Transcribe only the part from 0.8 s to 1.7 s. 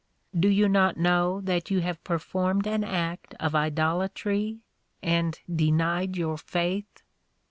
know that